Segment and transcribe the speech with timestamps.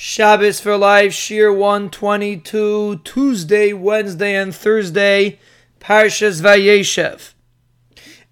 [0.00, 5.40] Shabbos for Life, Shiur 122, Tuesday, Wednesday, and Thursday,
[5.80, 7.34] Parshas Vayeshev.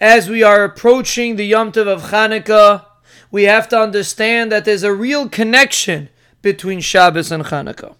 [0.01, 2.85] As we are approaching the Yom Tov of Hanukkah,
[3.33, 6.09] we have to understand that there's a real connection
[6.41, 7.97] between Shabbos and Hanukkah.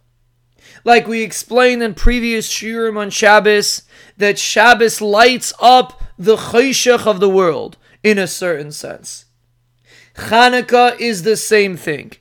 [0.85, 3.83] Like we explained in previous Shiurim on Shabbos,
[4.17, 9.25] that Shabbos lights up the Chayshach of the world, in a certain sense.
[10.15, 12.13] Hanukkah is the same thing.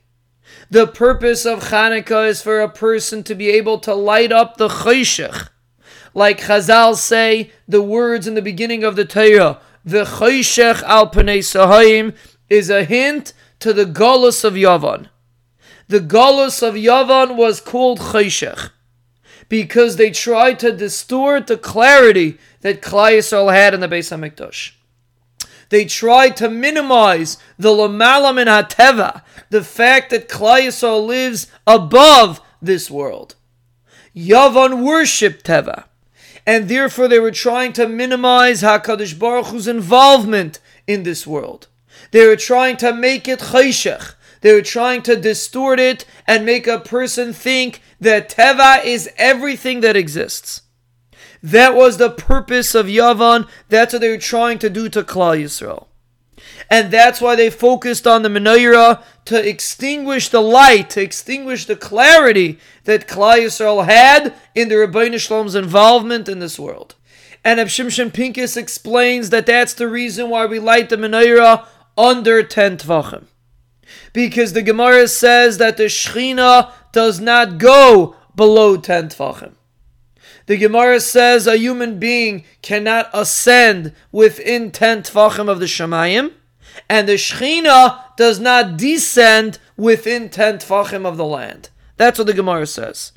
[0.68, 4.68] The purpose of Hanukkah is for a person to be able to light up the
[4.68, 5.48] Chayshech.
[6.12, 11.38] Like Chazal say, the words in the beginning of the Torah, the Chayshech al Panei
[11.38, 12.16] Sahayim,
[12.50, 15.08] is a hint to the Golos of Yavan.
[15.86, 18.70] The Golos of Yavan was called Chayshech
[19.48, 24.72] because they tried to distort the clarity that Klal Yisrael had in the Beis Hamikdash.
[25.68, 32.90] They tried to minimize the Lamalam and Hateva, the fact that Klal lives above this
[32.90, 33.34] world.
[34.14, 35.84] Yavan worshipped Teva,
[36.46, 41.68] and therefore they were trying to minimize Hakadosh Baruch Hu's involvement in this world.
[42.12, 44.14] They were trying to make it chayshech.
[44.40, 49.80] They were trying to distort it and make a person think that Teva is everything
[49.80, 50.62] that exists.
[51.42, 53.48] That was the purpose of Yavan.
[53.68, 55.86] That's what they were trying to do to Klal Yisrael.
[56.70, 61.76] And that's why they focused on the menorah to extinguish the light, to extinguish the
[61.76, 66.94] clarity that Klal Yisrael had in the Ribbono Shel Olam's involvement in this world.
[67.44, 71.66] And Rav Shimshon Pincus explains that that's the reason why we light the menorah
[71.96, 73.26] under 10 tfachim.
[74.12, 79.55] Because the Gemara says that the Shechina does not go below 10 tfachim.
[80.46, 86.32] The Gemara says a human being cannot ascend within 10 tfachim of the Shemayim,
[86.88, 91.70] and the Shechina does not descend within 10 tfachim of the land.
[91.96, 93.12] That's what the Gemara says.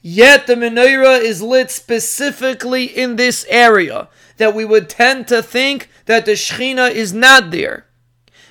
[0.00, 5.88] Yet the menorah is lit specifically in this area, that we would tend to think
[6.06, 7.86] that the Shechina is not there.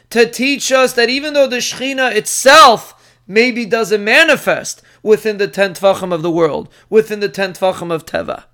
[0.09, 5.73] To teach us that even though the Shechina itself maybe doesn't manifest within the ten
[5.73, 8.45] tfachim of the world, within the ten tfachim of Teva.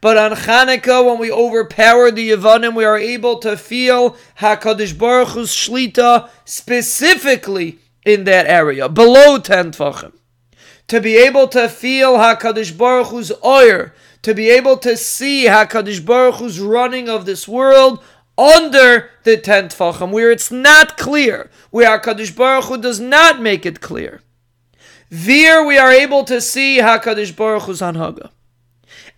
[0.00, 5.28] But on Chanukah, when we overpower the Yavanim, we are able to feel Hakadosh Baruch
[5.28, 10.12] Hu's shlita specifically in that area, below ten tfachim.
[10.88, 16.04] To be able to feel Hakadosh Baruch Hu's oyer, to be able to see Hakadosh
[16.04, 18.02] Baruch Hu's running of this world
[18.38, 23.66] under the ten tfachim, where it's not clear, where Hakadosh Baruch Hu does not make
[23.66, 24.20] it clear.
[25.10, 28.30] There we are able to see Hakadosh Baruch Hu's Hanhaga.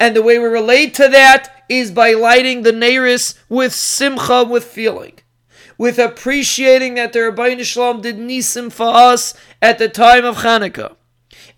[0.01, 4.65] And the way we relate to that is by lighting the Neiris with simcha, with
[4.65, 5.15] feeling.
[5.79, 10.39] With appreciating that the Ribbono Shel Olam did nisim for us at the time of
[10.39, 10.97] Hanukkah.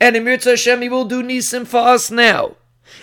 [0.00, 2.56] And Emir Hashem, He will do nisim for us now.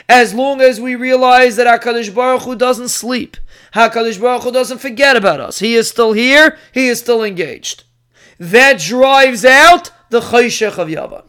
[0.10, 3.38] As long as we realize that HaKadosh Baruch Hu doesn't sleep,
[3.74, 5.60] HaKadosh Baruch Hu doesn't forget about us.
[5.60, 7.84] He is still here, He is still engaged.
[8.40, 11.24] That drives out the Chayshech of Yavan.